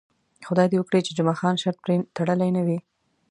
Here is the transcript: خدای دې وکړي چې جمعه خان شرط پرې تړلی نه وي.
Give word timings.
خدای 0.47 0.67
دې 0.71 0.77
وکړي 0.79 0.99
چې 1.05 1.15
جمعه 1.17 1.35
خان 1.39 1.55
شرط 1.61 1.77
پرې 1.83 1.95
تړلی 2.17 2.49
نه 2.57 2.61
وي. 2.67 2.79